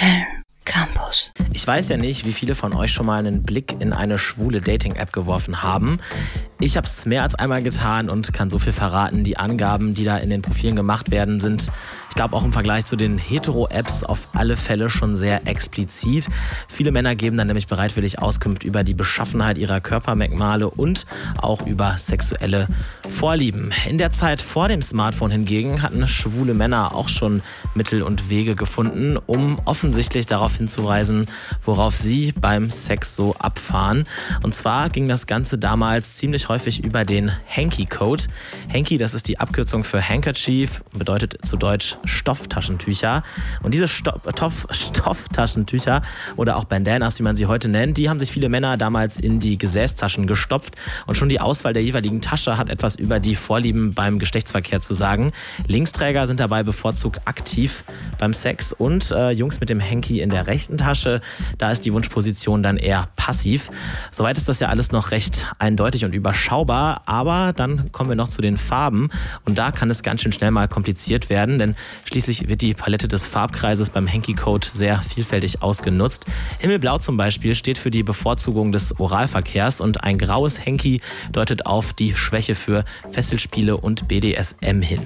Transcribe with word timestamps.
Köln 0.00 0.24
Campus. 0.64 1.32
Ich 1.52 1.66
weiß 1.66 1.90
ja 1.90 1.98
nicht, 1.98 2.24
wie 2.24 2.32
viele 2.32 2.54
von 2.54 2.72
euch 2.72 2.90
schon 2.90 3.04
mal 3.04 3.18
einen 3.18 3.42
Blick 3.42 3.74
in 3.80 3.92
eine 3.92 4.16
schwule 4.16 4.62
Dating-App 4.62 5.12
geworfen 5.12 5.62
haben. 5.62 5.98
Ich 6.62 6.76
habe 6.76 6.86
es 6.86 7.06
mehr 7.06 7.22
als 7.22 7.34
einmal 7.34 7.62
getan 7.62 8.10
und 8.10 8.34
kann 8.34 8.50
so 8.50 8.58
viel 8.58 8.74
verraten. 8.74 9.24
Die 9.24 9.38
Angaben, 9.38 9.94
die 9.94 10.04
da 10.04 10.18
in 10.18 10.28
den 10.28 10.42
Profilen 10.42 10.76
gemacht 10.76 11.10
werden, 11.10 11.40
sind, 11.40 11.70
ich 12.10 12.16
glaube, 12.16 12.36
auch 12.36 12.44
im 12.44 12.52
Vergleich 12.52 12.84
zu 12.84 12.96
den 12.96 13.16
Hetero-Apps 13.16 14.04
auf 14.04 14.28
alle 14.34 14.58
Fälle 14.58 14.90
schon 14.90 15.16
sehr 15.16 15.46
explizit. 15.46 16.28
Viele 16.68 16.92
Männer 16.92 17.14
geben 17.14 17.38
dann 17.38 17.46
nämlich 17.46 17.66
bereitwillig 17.66 18.18
Auskunft 18.18 18.62
über 18.62 18.84
die 18.84 18.92
Beschaffenheit 18.92 19.56
ihrer 19.56 19.80
Körpermerkmale 19.80 20.68
und 20.68 21.06
auch 21.38 21.64
über 21.66 21.96
sexuelle 21.96 22.68
Vorlieben. 23.08 23.70
In 23.88 23.96
der 23.96 24.10
Zeit 24.10 24.42
vor 24.42 24.68
dem 24.68 24.82
Smartphone 24.82 25.30
hingegen 25.30 25.80
hatten 25.80 26.06
schwule 26.06 26.52
Männer 26.52 26.94
auch 26.94 27.08
schon 27.08 27.40
Mittel 27.74 28.02
und 28.02 28.28
Wege 28.28 28.54
gefunden, 28.54 29.16
um 29.16 29.58
offensichtlich 29.64 30.26
darauf 30.26 30.58
hinzuweisen, 30.58 31.24
worauf 31.64 31.94
sie 31.94 32.32
beim 32.32 32.68
Sex 32.68 33.16
so 33.16 33.34
abfahren. 33.38 34.04
Und 34.42 34.54
zwar 34.54 34.90
ging 34.90 35.08
das 35.08 35.26
Ganze 35.26 35.56
damals 35.56 36.16
ziemlich 36.16 36.49
häufig 36.50 36.82
über 36.82 37.04
den 37.04 37.30
Hanky-Code. 37.48 38.24
Hanky, 38.72 38.98
das 38.98 39.14
ist 39.14 39.28
die 39.28 39.38
Abkürzung 39.38 39.84
für 39.84 40.02
Handkerchief, 40.02 40.82
bedeutet 40.92 41.46
zu 41.46 41.56
Deutsch 41.56 41.96
Stofftaschentücher. 42.04 43.22
Und 43.62 43.72
diese 43.72 43.86
Stoff, 43.86 44.66
Stofftaschentücher 44.68 46.02
oder 46.34 46.56
auch 46.56 46.64
Bandanas, 46.64 47.20
wie 47.20 47.22
man 47.22 47.36
sie 47.36 47.46
heute 47.46 47.68
nennt, 47.68 47.98
die 47.98 48.10
haben 48.10 48.18
sich 48.18 48.32
viele 48.32 48.48
Männer 48.48 48.76
damals 48.76 49.16
in 49.16 49.38
die 49.38 49.58
Gesäßtaschen 49.58 50.26
gestopft. 50.26 50.74
Und 51.06 51.16
schon 51.16 51.28
die 51.28 51.40
Auswahl 51.40 51.72
der 51.72 51.84
jeweiligen 51.84 52.20
Tasche 52.20 52.58
hat 52.58 52.68
etwas 52.68 52.96
über 52.96 53.20
die 53.20 53.36
Vorlieben 53.36 53.94
beim 53.94 54.18
Geschlechtsverkehr 54.18 54.80
zu 54.80 54.92
sagen. 54.92 55.30
Linksträger 55.68 56.26
sind 56.26 56.40
dabei 56.40 56.64
bevorzugt 56.64 57.20
aktiv 57.26 57.84
beim 58.18 58.34
Sex 58.34 58.72
und 58.72 59.12
äh, 59.12 59.30
Jungs 59.30 59.60
mit 59.60 59.68
dem 59.68 59.80
Hanky 59.80 60.20
in 60.20 60.30
der 60.30 60.48
rechten 60.48 60.78
Tasche, 60.78 61.20
da 61.58 61.70
ist 61.70 61.84
die 61.84 61.92
Wunschposition 61.92 62.64
dann 62.64 62.76
eher 62.76 63.06
passiv. 63.14 63.70
Soweit 64.10 64.36
ist 64.36 64.48
das 64.48 64.58
ja 64.58 64.68
alles 64.68 64.90
noch 64.90 65.12
recht 65.12 65.46
eindeutig 65.60 66.04
und 66.04 66.12
überschaubar 66.12 66.39
überschaubar, 66.40 67.02
aber 67.04 67.52
dann 67.54 67.92
kommen 67.92 68.08
wir 68.08 68.16
noch 68.16 68.28
zu 68.28 68.40
den 68.40 68.56
Farben 68.56 69.10
und 69.44 69.58
da 69.58 69.72
kann 69.72 69.90
es 69.90 70.02
ganz 70.02 70.22
schön 70.22 70.32
schnell 70.32 70.50
mal 70.50 70.68
kompliziert 70.68 71.28
werden, 71.28 71.58
denn 71.58 71.76
schließlich 72.04 72.48
wird 72.48 72.62
die 72.62 72.72
Palette 72.72 73.08
des 73.08 73.26
Farbkreises 73.26 73.90
beim 73.90 74.10
Hanky 74.10 74.32
Code 74.32 74.66
sehr 74.66 75.02
vielfältig 75.02 75.62
ausgenutzt. 75.62 76.24
Himmelblau 76.58 76.96
zum 76.96 77.18
Beispiel 77.18 77.54
steht 77.54 77.76
für 77.76 77.90
die 77.90 78.02
Bevorzugung 78.02 78.72
des 78.72 78.98
Oralverkehrs 78.98 79.82
und 79.82 80.02
ein 80.02 80.16
graues 80.16 80.64
Hanky 80.64 81.02
deutet 81.30 81.66
auf 81.66 81.92
die 81.92 82.14
Schwäche 82.14 82.54
für 82.54 82.84
Fesselspiele 83.10 83.76
und 83.76 84.08
BDSM 84.08 84.80
hin. 84.80 85.00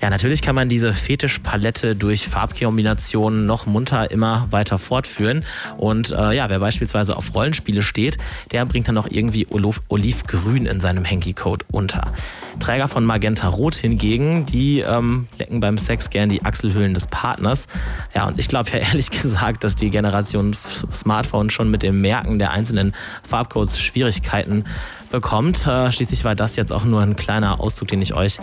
Ja, 0.00 0.10
natürlich 0.10 0.42
kann 0.42 0.54
man 0.54 0.68
diese 0.68 0.94
Fetischpalette 0.94 1.96
durch 1.96 2.28
Farbkombinationen 2.28 3.46
noch 3.46 3.66
munter 3.66 4.10
immer 4.12 4.46
weiter 4.50 4.78
fortführen. 4.78 5.44
Und 5.76 6.12
äh, 6.12 6.36
ja, 6.36 6.48
wer 6.48 6.60
beispielsweise 6.60 7.16
auf 7.16 7.34
Rollenspiele 7.34 7.82
steht, 7.82 8.16
der 8.52 8.64
bringt 8.64 8.86
dann 8.86 8.94
noch 8.94 9.10
irgendwie 9.10 9.48
Olif 9.50 9.82
Olivgrün 9.88 10.66
in 10.66 10.78
seinem 10.78 11.04
Hanky-Code 11.04 11.64
unter. 11.72 12.12
Träger 12.60 12.86
von 12.86 13.04
Magenta 13.04 13.48
Rot 13.48 13.74
hingegen, 13.74 14.46
die 14.46 14.80
ähm, 14.80 15.26
lecken 15.38 15.58
beim 15.58 15.78
Sex 15.78 16.10
gern 16.10 16.28
die 16.28 16.44
Achselhöhlen 16.44 16.94
des 16.94 17.08
Partners. 17.08 17.66
Ja, 18.14 18.26
und 18.28 18.38
ich 18.38 18.46
glaube 18.46 18.70
ja 18.70 18.78
ehrlich 18.88 19.10
gesagt, 19.10 19.64
dass 19.64 19.74
die 19.74 19.90
Generation 19.90 20.56
Smartphone 20.94 21.50
schon 21.50 21.70
mit 21.70 21.82
dem 21.82 22.00
Merken 22.00 22.38
der 22.38 22.52
einzelnen 22.52 22.94
Farbcodes 23.28 23.80
Schwierigkeiten 23.80 24.64
bekommt. 25.10 25.66
Äh, 25.66 25.90
schließlich 25.92 26.24
war 26.24 26.34
das 26.34 26.56
jetzt 26.56 26.72
auch 26.72 26.84
nur 26.84 27.00
ein 27.00 27.16
kleiner 27.16 27.60
Auszug, 27.60 27.88
den 27.88 28.02
ich 28.02 28.14
euch 28.14 28.38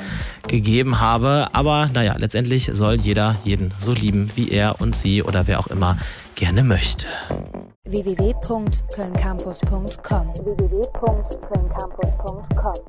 gegeben 0.48 1.00
habe. 1.00 1.45
Aber 1.54 1.90
naja, 1.94 2.16
letztendlich 2.18 2.70
soll 2.72 2.96
jeder 2.96 3.36
jeden 3.44 3.72
so 3.80 3.94
lieben, 3.94 4.32
wie 4.36 4.50
er 4.52 4.82
und 4.82 4.96
sie 4.96 5.22
oder 5.24 5.48
wer 5.48 5.60
auch 5.60 5.68
immer 5.68 5.98
gerne 6.36 6.64
möchte. 6.64 7.08
www.kölncampus.com 7.86 10.34
www 10.44 10.86